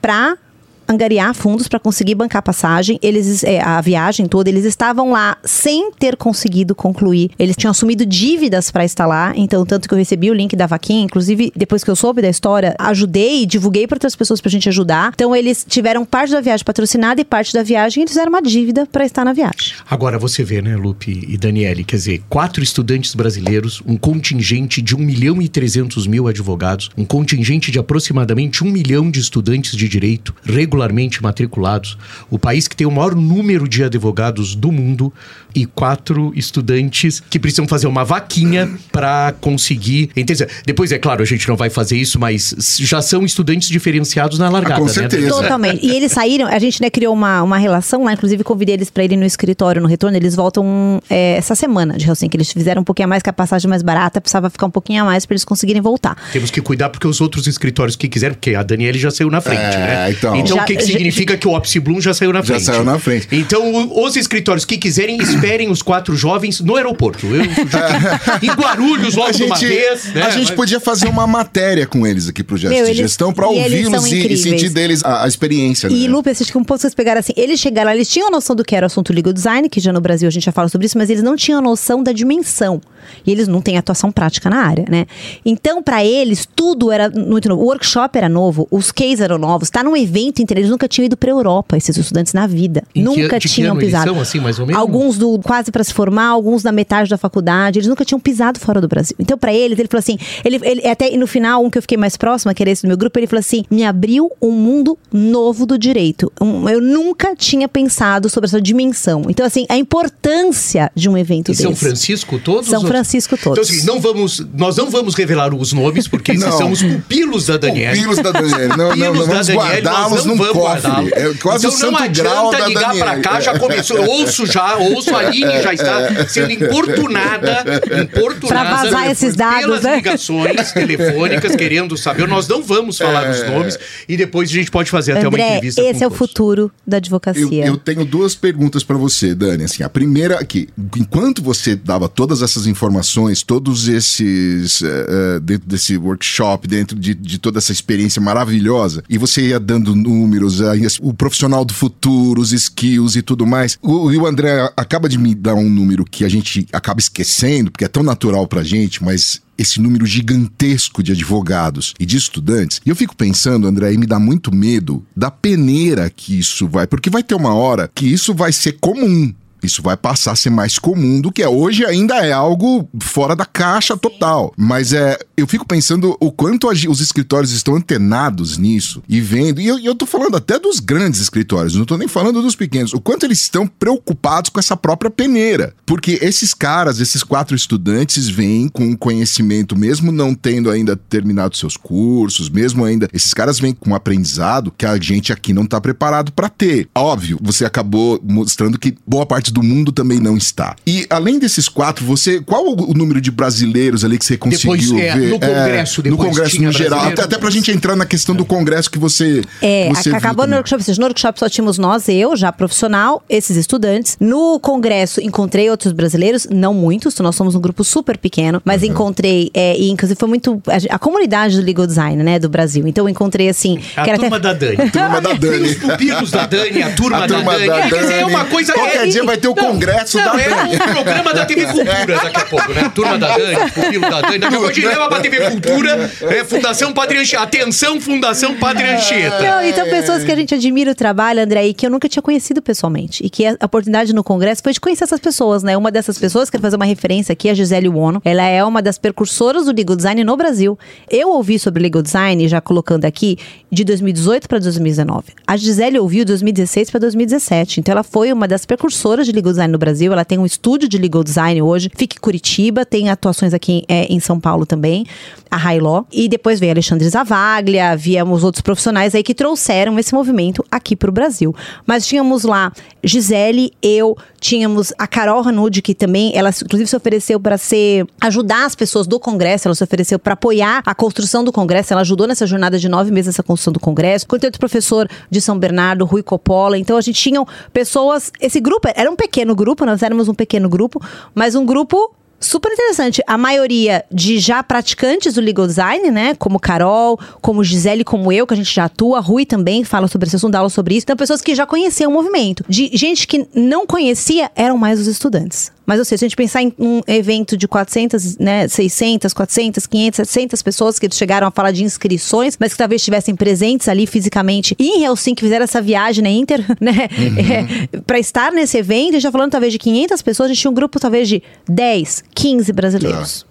[0.01, 0.37] para
[0.87, 2.99] angariar fundos para conseguir bancar passagem.
[3.01, 7.31] Eles é, a viagem toda, eles estavam lá sem ter conseguido concluir.
[7.37, 10.65] Eles tinham assumido dívidas para estar lá, então tanto que eu recebi o link da
[10.65, 14.69] vaquinha, inclusive depois que eu soube da história, ajudei divulguei para outras pessoas pra gente
[14.69, 15.11] ajudar.
[15.13, 18.85] Então eles tiveram parte da viagem patrocinada e parte da viagem eles fizeram uma dívida
[18.85, 19.73] para estar na viagem.
[19.89, 24.95] Agora você vê, né, Lupe e Daniele, quer dizer, quatro estudantes brasileiros, um contingente de
[24.95, 29.87] 1 milhão e 300 mil advogados, um contingente de aproximadamente 1 milhão de estudantes de
[29.87, 30.35] direito
[30.77, 31.97] regularmente matriculados,
[32.29, 35.11] o país que tem o maior número de advogados do mundo
[35.55, 40.11] e quatro estudantes que precisam fazer uma vaquinha para conseguir.
[40.15, 40.47] Entendeu?
[40.65, 44.49] Depois, é claro, a gente não vai fazer isso, mas já são estudantes diferenciados na
[44.49, 44.91] largada, Ah, com né?
[44.93, 45.29] certeza.
[45.29, 45.83] Totalmente.
[45.85, 49.03] E eles saíram, a gente né, criou uma, uma relação lá, inclusive convidei eles pra
[49.03, 50.15] irem no escritório no retorno.
[50.15, 52.37] Eles voltam é, essa semana de Helsinki.
[52.37, 55.01] Eles fizeram um pouquinho a mais que a passagem mais barata, precisava ficar um pouquinho
[55.01, 56.15] a mais pra eles conseguirem voltar.
[56.31, 59.41] Temos que cuidar porque os outros escritórios que quiseram, porque a Daniele já saiu na
[59.41, 60.11] frente, É, né?
[60.11, 60.45] então.
[60.45, 62.63] Já- o que, que já- significa que o Opsi Bloom já saiu na Já frente.
[62.65, 63.27] saiu na frente.
[63.31, 67.25] Então, os escritórios que quiserem, esperem os quatro jovens no aeroporto.
[67.25, 67.41] Eu,
[68.41, 70.13] em Guarulhos, logo A de uma gente, vez.
[70.13, 70.21] Né?
[70.21, 72.97] a gente Mas- podia fazer uma matéria com eles aqui pro Gesto Meu, de eles-
[72.97, 75.87] Gestão pra ouvi-los e, e sentir deles a, a experiência.
[75.87, 76.13] E né?
[76.13, 78.55] Lupe, acho que um ponto que vocês pegaram assim, eles chegaram lá, eles tinham noção
[78.55, 80.69] do que era o assunto legal design, que já no Brasil a gente já fala
[80.69, 82.81] sobre isso, mas eles não tinham noção da dimensão.
[83.25, 85.05] E eles não têm atuação prática na área, né?
[85.45, 87.61] Então, pra eles, tudo era muito novo.
[87.61, 89.69] O workshop era novo, os cases eram novos.
[89.69, 92.83] Tá num evento eles nunca tinham ido pra Europa, esses estudantes na vida.
[92.93, 94.09] Em que- nunca que tinham pisado.
[94.11, 94.81] são, assim, mais ou menos?
[94.81, 98.59] Alguns do quase pra se formar, alguns da metade da faculdade, eles nunca tinham pisado
[98.59, 99.15] fora do Brasil.
[99.19, 101.97] Então, pra eles, ele falou assim, ele, ele até no final, um que eu fiquei
[101.97, 104.97] mais próxima, que era esse do meu grupo, ele falou assim: "Me abriu um mundo
[105.11, 106.31] novo do direito.
[106.41, 109.23] Um- eu nunca tinha pensado sobre essa dimensão.
[109.29, 111.85] Então, assim, a importância de um evento São desse.
[111.85, 112.69] Francisco todos?
[112.69, 113.69] São Francisco Então, todos.
[113.69, 116.57] assim, não vamos, nós não vamos revelar os nomes, porque esses Não.
[116.57, 117.95] são os pupilos da Daniela.
[117.95, 118.67] Pupilos da Daniele.
[118.69, 120.81] Não, não, não da vamos guardá-los não num cofre.
[120.81, 121.11] guardá-los.
[121.13, 123.21] É quase então o santo não adianta grau da ligar pra Daniele.
[123.21, 123.97] cá, já começou.
[123.97, 127.63] Eu ouço já, ouço a Aline já está sendo importunada,
[128.01, 129.95] importunada Pra vazar esses dados, pelas né?
[129.97, 132.27] ligações telefônicas, querendo saber.
[132.27, 135.47] Nós não vamos falar dos nomes e depois a gente pode fazer até uma André,
[135.57, 136.17] entrevista esse com é o todos.
[136.17, 137.65] futuro da Eu, advocacia.
[137.65, 139.63] eu tenho duas perguntas pra você, Dani.
[139.63, 145.67] Assim, a primeira aqui, enquanto você dava todas essas informações, todos esses eh, eh, dentro
[145.67, 150.36] desse workshop, dentro de, de toda essa experiência maravilhosa, e você ia dando números,
[150.69, 153.77] aí, as- o profissional do futuro, os skills e tudo mais.
[153.81, 157.71] O, e o André acaba de me dar um número que a gente acaba esquecendo,
[157.71, 162.79] porque é tão natural pra gente, mas esse número gigantesco de advogados e de estudantes.
[162.85, 166.85] E eu fico pensando, André, e me dá muito medo da peneira que isso vai,
[166.85, 169.33] porque vai ter uma hora que isso vai ser comum.
[169.61, 171.49] Isso vai passar a ser mais comum do que é.
[171.49, 174.53] Hoje ainda é algo fora da caixa total.
[174.57, 179.59] Mas é, eu fico pensando o quanto os escritórios estão antenados nisso e vendo.
[179.61, 182.93] E eu, eu tô falando até dos grandes escritórios, não tô nem falando dos pequenos.
[182.93, 185.73] O quanto eles estão preocupados com essa própria peneira.
[185.85, 191.77] Porque esses caras, esses quatro estudantes, vêm com conhecimento, mesmo não tendo ainda terminado seus
[191.77, 193.07] cursos, mesmo ainda.
[193.13, 196.89] Esses caras vêm com um aprendizado que a gente aqui não tá preparado para ter.
[196.95, 200.75] Óbvio, você acabou mostrando que boa parte do mundo também não está.
[200.85, 202.41] E além desses quatro, você.
[202.41, 205.29] Qual o, número de brasileiros ali que você conseguiu Depois, é, ver?
[205.29, 206.99] no Congresso, no depois Congresso tinha no geral.
[207.07, 209.41] Até, até pra gente entrar na questão do Congresso que você.
[209.61, 210.81] É, você a- viu acabou no workshop.
[210.81, 214.17] ou seja, No workshop só tínhamos nós, eu, já profissional, esses estudantes.
[214.19, 218.89] No congresso encontrei outros brasileiros, não muitos, nós somos um grupo super pequeno, mas Uhum.
[218.89, 220.61] encontrei, é, e inclusive foi muito.
[220.67, 222.87] A, a comunidade do legal design, né, do Brasil.
[222.87, 223.79] Então eu encontrei assim.
[223.95, 224.77] A turma até- da Dani.
[224.91, 225.69] Turma da Dani.
[225.69, 227.67] os pupilos da Dani, a turma, A turma da Dani.
[227.67, 228.29] da É, quer dizer, é Dani.
[228.33, 228.73] uma coisa...
[228.73, 230.75] Qualquer é- dia vai ter o congresso não, da é Dani.
[230.75, 232.91] um programa da TV Cultura daqui a pouco, né?
[232.93, 234.39] Turma da Dani, pupilo da Dani.
[234.39, 237.43] Daqui a pouco a gente leva pra TV Cultura, é, Fundação Padre Anchieta.
[237.43, 239.41] Atenção, Fundação Padre Anchieta.
[239.41, 242.21] Não, então pessoas que a gente admira o trabalho, André, e que eu nunca tinha
[242.21, 243.23] conhecido pessoalmente.
[243.25, 245.77] E que a oportunidade no congresso foi de conhecer essas pessoas, né?
[245.77, 248.21] Uma dessas pessoas, quero fazer uma referência aqui, a Gisele Wono.
[248.23, 250.77] Ela é uma das precursoras do legal design no Brasil.
[251.09, 253.37] Eu ouvi sobre legal design, já colocando aqui,
[253.71, 255.33] de 2018 para 2019.
[255.45, 257.79] A Gisele ouviu de 2016 para 2017.
[257.79, 260.11] Então ela foi uma das precursoras de legal design no Brasil.
[260.11, 264.05] Ela tem um estúdio de legal design hoje, fica em Curitiba, tem atuações aqui é,
[264.05, 265.05] em São Paulo também,
[265.49, 266.03] a Railó.
[266.11, 271.11] E depois veio Alexandre Zavaglia, víamos outros profissionais aí que trouxeram esse movimento aqui pro
[271.11, 271.55] Brasil.
[271.85, 272.71] Mas tínhamos lá
[273.03, 278.65] Gisele, eu, tínhamos a Carol Hanud, que também, ela inclusive se ofereceu para ser ajudar
[278.65, 282.27] as pessoas do Congresso, ela se ofereceu para apoiar a construção do Congresso, ela ajudou
[282.27, 284.25] nessa jornada de nove meses nessa construção do Congresso.
[284.31, 286.77] Outro professor de São Bernardo, Rui Coppola.
[286.77, 290.69] Então a gente tinha pessoas, esse grupo era um pequeno grupo, nós éramos um pequeno
[290.69, 291.01] grupo,
[291.35, 293.21] mas um grupo Super interessante.
[293.25, 296.35] A maioria de já praticantes do legal design, né?
[296.35, 299.19] Como Carol, como Gisele, como eu, que a gente já atua.
[299.19, 301.03] Rui também fala sobre esse assunto, dá aula sobre isso.
[301.03, 302.63] Então, pessoas que já conheciam o movimento.
[302.69, 305.71] De gente que não conhecia, eram mais os estudantes.
[305.87, 309.87] Mas, ou seja, se a gente pensar em um evento de 400, né, 600, 400,
[309.87, 314.05] 500, 700 pessoas que chegaram a falar de inscrições, mas que talvez estivessem presentes ali
[314.05, 319.13] fisicamente em Helsinki, fizeram essa viagem na Inter, né, é, para estar nesse evento, a
[319.13, 322.25] gente tá falando talvez de 500 pessoas, a gente tinha um grupo talvez de 10,
[322.35, 323.45] 15 brasileiros.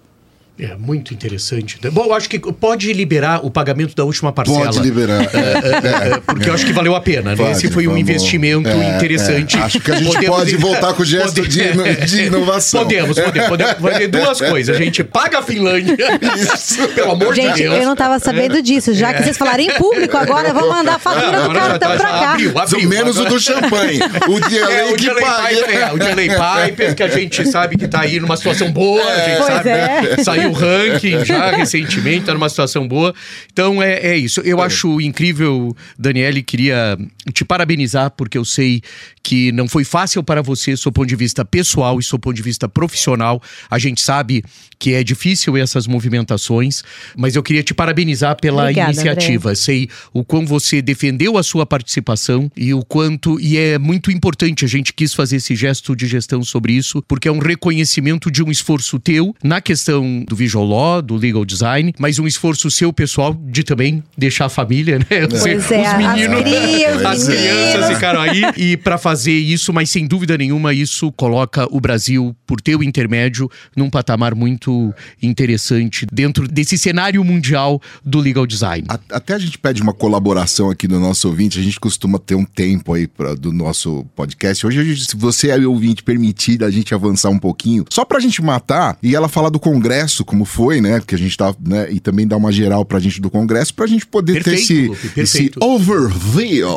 [0.59, 1.77] É muito interessante.
[1.91, 4.65] Bom, eu acho que pode liberar o pagamento da última parcela.
[4.65, 5.21] Pode liberar.
[5.21, 7.35] É, é, porque eu acho que valeu a pena, né?
[7.35, 9.55] Pode, Esse foi um investimento É, interessante.
[9.55, 9.61] é.
[9.61, 12.81] Acho que a gente pode voltar com o gesto de ino- de inovação.
[12.81, 13.49] Podemos, podemos.
[13.49, 14.75] podemos fazer duas coisas.
[14.75, 15.95] A gente paga a Finlândia.
[16.35, 16.87] Isso.
[16.89, 17.75] Pelo amor de Gente, Deus.
[17.75, 18.95] eu não tava sabendo disso.
[18.95, 21.97] Já que vocês falaram em público, agora vamos mandar a fatura do cartão tá- pra
[21.97, 22.31] já cá.
[22.31, 22.89] Abriu, abriu.
[22.89, 23.99] Menos o Agora- do champanhe.
[24.27, 25.93] O de É, o que Piper, é, paga.
[25.93, 29.37] o Delay Piper, que a gente sabe que tá aí numa situação boa, a gente
[29.37, 29.73] Pois sabe, é.
[30.17, 30.23] né?
[30.23, 33.13] Saiu o ranking já recentemente, tá numa situação boa.
[33.51, 34.41] Então é, é isso.
[34.41, 36.97] Eu acho incrível, Daniele, queria
[37.33, 38.81] te parabenizar, porque eu sei
[39.27, 42.17] que não foi fácil para você, do seu ponto de vista pessoal e do seu
[42.17, 43.41] ponto de vista profissional.
[43.69, 44.41] A gente sabe
[44.79, 46.81] que é difícil essas movimentações,
[47.17, 49.53] mas eu queria te parabenizar pela Obrigada, iniciativa.
[49.53, 53.37] Sei o quão você defendeu a sua participação e o quanto.
[53.41, 57.27] E é muito importante, a gente quis fazer esse gesto de gestão sobre isso, porque
[57.27, 61.93] é um reconhecimento de um esforço teu na questão do visual law, do legal design,
[61.99, 65.05] mas um esforço seu pessoal de também deixar a família, né?
[65.37, 66.41] Sei, Pois é, os as meninos.
[66.43, 67.87] crias, As os crianças meninos.
[67.93, 68.41] ficaram aí.
[68.55, 73.49] E para fazer isso, mas sem dúvida nenhuma, isso coloca o Brasil, por teu intermédio,
[73.75, 78.85] num patamar muito interessante dentro desse cenário mundial do legal design.
[78.89, 82.35] A- Até a gente pede uma colaboração aqui do nosso ouvinte, a gente costuma ter
[82.35, 84.65] um tempo aí pra, do nosso podcast.
[84.67, 88.19] Hoje, a gente- se você é ouvinte permitir a gente avançar um pouquinho, só pra
[88.19, 91.01] gente matar e ela falar do Congresso, como foi, né?
[91.05, 91.87] Que a gente tá, né?
[91.91, 94.87] E também dar uma geral pra gente do Congresso, pra gente poder ter Perfeito, esse,
[94.87, 96.67] Lupe, esse overview.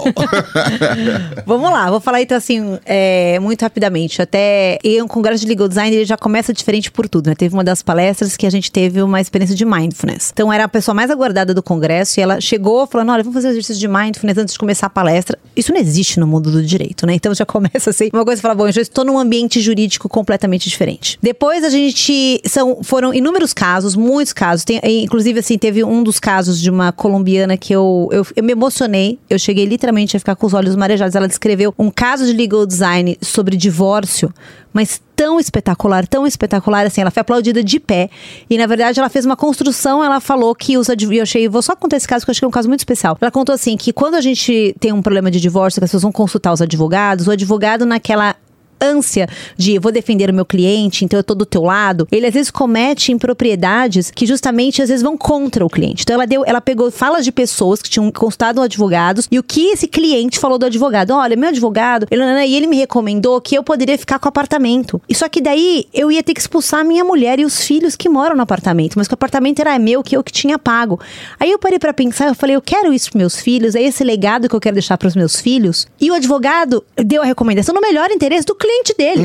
[1.46, 4.23] Vamos lá, vou falar então assim, é, muito rapidamente.
[4.23, 7.35] Até em um congresso de legal design ele já começa diferente por tudo, né?
[7.35, 10.31] Teve uma das palestras que a gente teve uma experiência de mindfulness.
[10.33, 13.49] Então era a pessoa mais aguardada do congresso e ela chegou falando: olha, vamos fazer
[13.49, 15.37] exercício de mindfulness antes de começar a palestra.
[15.57, 17.14] Isso não existe no mundo do direito, né?
[17.14, 20.69] Então já começa assim, uma coisa fala: bom, eu já estou num ambiente jurídico completamente
[20.69, 21.19] diferente.
[21.21, 24.64] Depois a gente são foram inúmeros casos, muitos casos.
[24.64, 28.53] Tem, inclusive assim, teve um dos casos de uma colombiana que eu, eu, eu me
[28.53, 29.19] emocionei.
[29.29, 31.16] Eu cheguei literalmente a ficar com os olhos marejados.
[31.16, 34.33] Ela descreveu um caso de legal design sobre divórcio,
[34.73, 38.09] mas tão espetacular, tão espetacular, assim, ela foi aplaudida de pé.
[38.49, 41.18] E na verdade ela fez uma construção, ela falou que os advogados.
[41.18, 42.81] Eu achei, vou só contar esse caso, que eu achei que é um caso muito
[42.81, 43.18] especial.
[43.20, 46.03] Ela contou assim que quando a gente tem um problema de divórcio, que as pessoas
[46.03, 48.35] vão consultar os advogados, o advogado naquela
[48.81, 52.35] ânsia de vou defender o meu cliente, então eu tô do teu lado, ele às
[52.35, 56.03] vezes comete impropriedades que justamente às vezes vão contra o cliente.
[56.03, 59.69] Então ela deu, ela pegou falas de pessoas que tinham constado advogados e o que
[59.71, 61.12] esse cliente falou do advogado.
[61.12, 65.01] Olha, meu advogado, ele, e ele me recomendou que eu poderia ficar com o apartamento.
[65.09, 67.97] E só que daí eu ia ter que expulsar a minha mulher e os filhos
[67.97, 70.99] que moram no apartamento, mas que o apartamento era meu, que eu que tinha pago.
[71.38, 74.05] Aí eu parei pra pensar, eu falei, eu quero isso pros meus filhos, é esse
[74.05, 75.87] legado que eu quero deixar pros meus filhos.
[76.01, 79.23] E o advogado deu a recomendação no melhor interesse do cliente dele.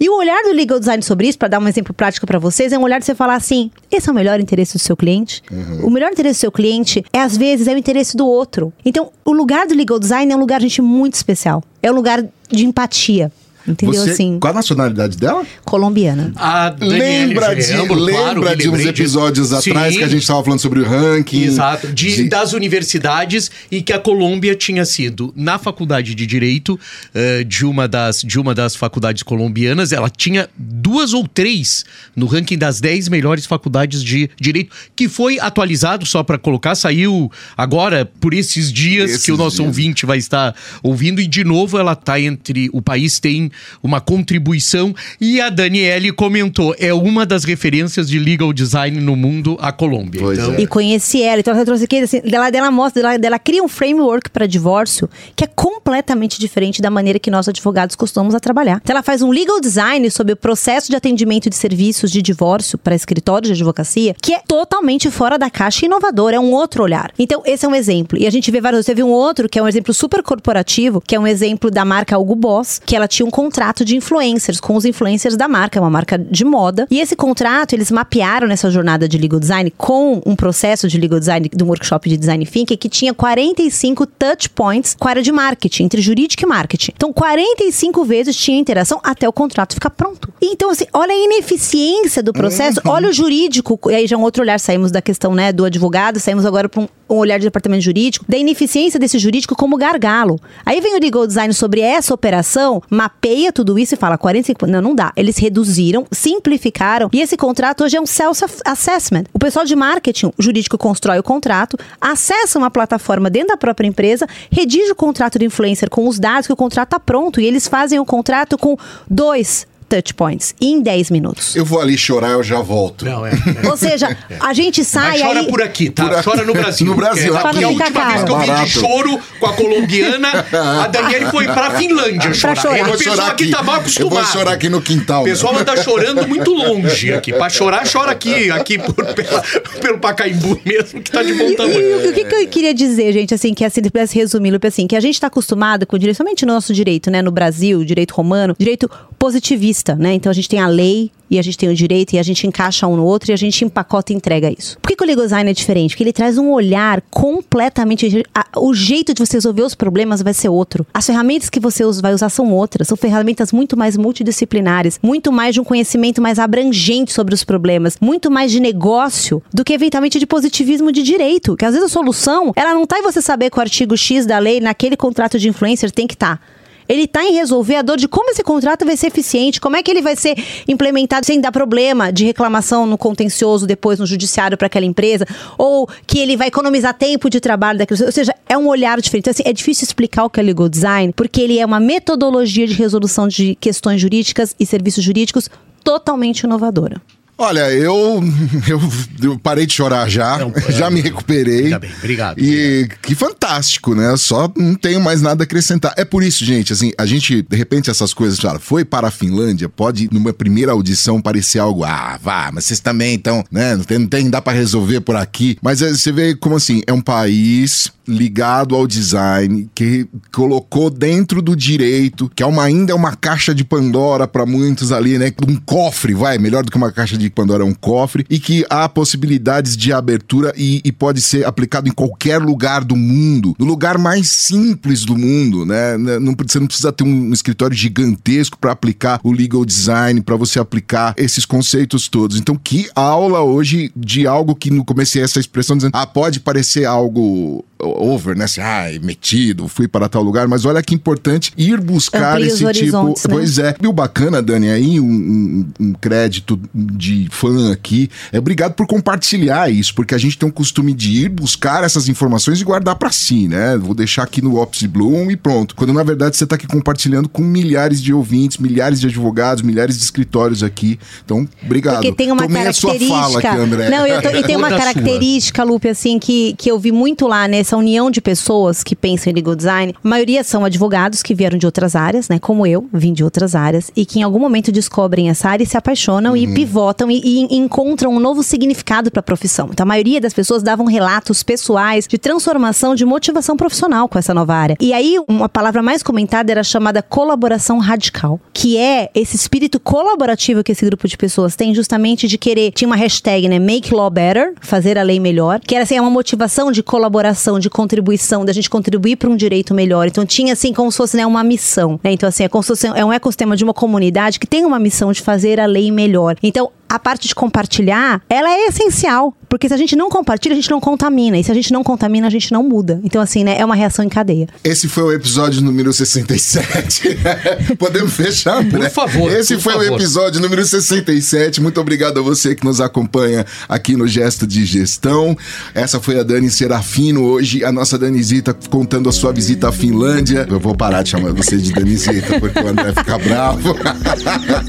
[0.00, 2.72] E o olhar do legal design sobre isso, pra dar um exemplo prático pra vocês,
[2.72, 5.42] é um olhar de você falar assim: esse é o melhor interesse do seu cliente.
[5.82, 8.72] O melhor interesse do seu cliente é às vezes é o interesse do outro.
[8.84, 11.62] Então, o lugar do legal design é um lugar gente muito especial.
[11.82, 13.30] É um lugar de empatia.
[13.66, 14.38] Entendeu Você, assim?
[14.38, 15.44] Qual a nacionalidade dela?
[15.64, 16.32] Colombiana.
[16.36, 19.98] A Daniele lembra de, Geambro, claro, lembra me de uns episódios atrás Sim.
[19.98, 21.42] que a gente tava falando sobre o ranking.
[21.42, 26.78] Exato, de, das universidades e que a Colômbia tinha sido na faculdade de direito
[27.14, 32.26] eh, de uma das de uma das faculdades colombianas, ela tinha duas ou três no
[32.26, 38.04] ranking das 10 melhores faculdades de direito, que foi atualizado só para colocar, saiu agora
[38.04, 39.66] por esses dias Esses que o nosso dias.
[39.66, 43.50] ouvinte vai estar ouvindo e de novo ela tá entre o país tem
[43.82, 49.56] uma contribuição e a Daniele comentou, é uma das referências de legal design no mundo
[49.60, 50.20] a Colômbia.
[50.20, 50.60] Pois então, é.
[50.60, 53.68] E conheci ela, então ela trouxe aqui, assim, dela, dela mostra, dela, dela cria um
[53.68, 58.80] framework para divórcio que é completamente diferente da maneira que nós advogados costumamos a trabalhar.
[58.82, 62.78] Então ela faz um legal design sobre o processo de atendimento de serviços de divórcio
[62.78, 66.82] para escritórios de advocacia, que é totalmente fora da caixa e inovador, é um outro
[66.82, 67.12] olhar.
[67.18, 68.18] Então esse é um exemplo.
[68.18, 71.14] E a gente vê vários, teve um outro que é um exemplo super corporativo, que
[71.14, 74.74] é um exemplo da marca Hugo Boss, que ela tinha um contrato de influencers com
[74.74, 76.86] os influencers da marca, é uma marca de moda.
[76.90, 81.20] E esse contrato eles mapearam nessa jornada de legal design com um processo de legal
[81.20, 85.22] design de um workshop de design thinking que tinha 45 touch points com a área
[85.22, 86.92] de marketing, entre jurídico e marketing.
[86.96, 90.32] Então 45 vezes tinha interação até o contrato ficar pronto.
[90.42, 94.22] Então assim, olha a ineficiência do processo, olha o jurídico, e aí já é um
[94.22, 97.44] outro olhar, saímos da questão, né, do advogado, saímos agora para um, um olhar de
[97.44, 100.40] departamento jurídico, da ineficiência desse jurídico como gargalo.
[100.64, 104.80] Aí vem o legal design sobre essa operação, mapeia tudo isso e fala 45, não,
[104.80, 105.12] não dá.
[105.16, 109.24] Eles reduziram, simplificaram e esse contrato hoje é um self-assessment.
[109.32, 114.26] O pessoal de marketing, jurídico constrói o contrato, acessa uma plataforma dentro da própria empresa,
[114.50, 117.68] redige o contrato de influencer com os dados que o contrato está pronto e eles
[117.68, 118.76] fazem o contrato com
[119.08, 121.54] dois touch points em 10 minutos.
[121.56, 123.04] Eu vou ali chorar, eu já volto.
[123.04, 123.30] Não, é.
[123.32, 123.66] é.
[123.70, 125.46] Ou seja, a gente sai Mas chora aí...
[125.46, 126.04] por aqui, tá?
[126.04, 126.24] Por aqui.
[126.24, 126.86] Chora no Brasil.
[126.86, 127.46] No Brasil, porque aqui.
[127.46, 130.28] a Pra não última vez que eu vi de choro com a colombiana,
[130.84, 132.56] a Daniele foi pra Finlândia chorar.
[132.56, 132.76] chorar.
[132.76, 133.52] E Eu O vou pessoal chorar aqui aqui.
[133.52, 134.14] tá mal Eu acostumado.
[134.14, 135.22] vou chorar aqui no quintal.
[135.22, 137.32] O pessoal anda chorando muito longe aqui.
[137.32, 139.42] Pra chorar, chora aqui, aqui por, pela-
[139.80, 142.04] pelo Pacaembu mesmo, que tá de bom tamanho.
[142.04, 144.66] e o que, que eu queria dizer, gente, assim, que assim, se pudesse resumir, Lupe,
[144.66, 147.30] assim, que a gente tá acostumado com o direito, somente no nosso direito, né, no
[147.30, 150.14] Brasil, direito romano, direito positivista, né?
[150.14, 152.46] Então a gente tem a lei e a gente tem o direito e a gente
[152.46, 154.78] encaixa um no outro e a gente empacota e entrega isso.
[154.80, 155.90] Por que, que o legal design é diferente?
[155.90, 158.22] Porque ele traz um olhar completamente.
[158.34, 160.86] a- o jeito de você resolver os problemas vai ser outro.
[160.94, 162.88] As ferramentas que você vai usar são outras.
[162.88, 167.96] São ferramentas muito mais multidisciplinares, muito mais de um conhecimento mais abrangente sobre os problemas,
[168.00, 171.56] muito mais de negócio do que eventualmente de positivismo de direito.
[171.56, 174.26] Que às vezes a solução, ela não tá em você saber que o artigo X
[174.26, 176.40] da lei naquele contrato de influencer tem que estar.
[176.88, 179.82] Ele está em resolver a dor de como esse contrato vai ser eficiente, como é
[179.82, 180.36] que ele vai ser
[180.68, 185.26] implementado sem dar problema de reclamação no contencioso depois no judiciário para aquela empresa,
[185.58, 188.04] ou que ele vai economizar tempo de trabalho daquilo.
[188.04, 189.22] Ou seja, é um olhar diferente.
[189.22, 192.66] Então, assim, é difícil explicar o que é legal design, porque ele é uma metodologia
[192.66, 195.48] de resolução de questões jurídicas e serviços jurídicos
[195.82, 197.00] totalmente inovadora.
[197.38, 198.22] Olha, eu,
[198.66, 198.80] eu,
[199.22, 201.64] eu parei de chorar já, Não, já me recuperei.
[201.64, 204.16] Ainda bem, obrigado, E que fantástico, né?
[204.16, 205.92] Só não tenho mais nada a acrescentar.
[205.96, 209.10] É por isso, gente, assim, a gente, de repente, essas coisas, fala, foi para a
[209.10, 213.76] Finlândia, pode, numa primeira audição, parecer algo, ah, vá, mas vocês também estão, né?
[213.76, 215.58] Não tem, não tem, dá para resolver por aqui.
[215.60, 221.42] Mas é, você vê como assim, é um país ligado ao design, que colocou dentro
[221.42, 225.32] do direito, que é uma, ainda é uma caixa de Pandora para muitos ali, né?
[225.46, 228.64] Um cofre, vai, melhor do que uma caixa de Pandora, é um cofre, e que
[228.70, 233.64] há possibilidades de abertura e, e pode ser aplicado em qualquer lugar do mundo, no
[233.66, 235.96] lugar mais simples do mundo, né?
[235.96, 240.58] Não, você não precisa ter um escritório gigantesco para aplicar o legal design, para você
[240.58, 242.38] aplicar esses conceitos todos.
[242.38, 246.84] Então, que aula hoje de algo que no comecei essa expressão dizendo, ah, pode parecer
[246.84, 248.44] algo over, né?
[248.44, 252.64] Assim, ah, metido, fui para tal lugar, mas olha que importante ir buscar Amplia esse
[252.72, 253.04] tipo.
[253.04, 253.14] né?
[253.28, 253.74] Pois é.
[253.82, 258.08] E o bacana, Dani, aí um, um- um crédito de fã aqui.
[258.32, 262.08] É obrigado por compartilhar isso, porque a gente tem um costume de ir buscar essas
[262.08, 263.76] informações e guardar para si, né?
[263.76, 265.74] Vou deixar aqui no Ops Bloom e pronto.
[265.74, 269.96] Quando na verdade você tá aqui compartilhando com milhares de ouvintes, milhares de advogados, milhares
[269.98, 270.98] de escritórios aqui.
[271.24, 271.96] Então, obrigado.
[272.02, 273.22] Porque tem uma Tomei a sua característica.
[273.22, 273.90] fala aqui, André.
[273.90, 277.46] Não, eu tô- e tem uma característica, Lupe, assim, que, que eu vi muito lá
[277.48, 279.94] nessa união de pessoas que pensam em legal design.
[280.02, 282.38] A maioria são advogados que vieram de outras áreas, né?
[282.38, 285.66] Como eu, vim de outras áreas, e que em algum momento descobrem essa área e
[285.66, 286.36] se apaixonam Uhum.
[286.36, 289.68] e pivotam e, e encontram um novo significado para a profissão.
[289.70, 294.34] Então, a maioria das pessoas davam relatos pessoais de transformação, de motivação profissional com essa
[294.34, 294.76] nova área.
[294.80, 300.62] E aí, uma palavra mais comentada era chamada colaboração radical, que é esse espírito colaborativo
[300.62, 302.72] que esse grupo de pessoas tem, justamente de querer.
[302.72, 303.58] Tinha uma hashtag, né?
[303.58, 307.58] Make Law Better, fazer a lei melhor, que era assim, é uma motivação de colaboração,
[307.58, 310.06] de contribuição, da gente contribuir para um direito melhor.
[310.06, 312.00] Então, tinha assim, como se fosse né, uma missão.
[312.02, 312.12] Né?
[312.12, 314.78] Então, assim, é como se fosse é um ecossistema de uma comunidade que tem uma
[314.78, 316.36] missão de fazer a lei melhor.
[316.42, 319.34] Então, a parte de compartilhar, ela é essencial.
[319.48, 321.38] Porque se a gente não compartilha, a gente não contamina.
[321.38, 323.00] E se a gente não contamina, a gente não muda.
[323.04, 323.56] Então, assim, né?
[323.58, 324.48] É uma reação em cadeia.
[324.64, 327.16] Esse foi o episódio número 67.
[327.78, 328.88] Podemos fechar, André?
[328.88, 329.94] Por favor, Esse por foi o favor.
[329.94, 331.60] episódio número 67.
[331.60, 335.36] Muito obrigado a você que nos acompanha aqui no Gesto de Gestão.
[335.74, 337.22] Essa foi a Dani Serafino.
[337.24, 340.44] Hoje, a nossa Danizita contando a sua visita à Finlândia.
[340.50, 343.76] Eu vou parar de chamar você de Danizita, porque o André fica bravo.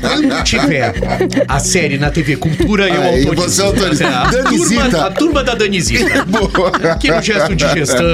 [0.02, 0.94] Quando tiver
[1.48, 3.50] a série na TV Cultura, eu Aí, autorizo.
[3.50, 4.08] você autoriza.
[4.08, 6.26] A turma, a turma da Danizita.
[6.26, 6.70] Boa.
[6.92, 8.06] Aqui no gesto de gestão.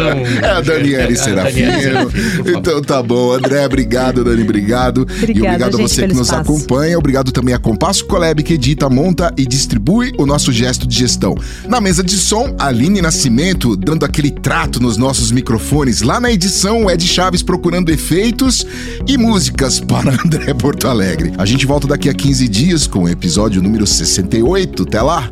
[0.42, 2.12] É a Daniele É, Serafino.
[2.46, 3.34] Então tá bom.
[3.34, 5.08] André, obrigado, Dani, obrigado.
[5.10, 6.42] e Obrigada, obrigado a gente, você que nos espaço.
[6.42, 6.98] acompanha.
[6.98, 11.36] Obrigado também a Compasso Colab, que edita, monta e distribui o nosso gesto de gestão.
[11.68, 16.02] Na mesa de som, Aline Nascimento, dando aquele trato nos nossos microfones.
[16.02, 18.66] Lá na edição, o Ed Chaves procurando efeitos
[19.08, 21.34] e músicas para André Porto Alegre.
[21.38, 24.84] A gente volta daqui a 15 dias com o episódio número 68.
[24.84, 25.30] Até lá!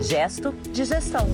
[0.00, 1.28] Gesto de gestão.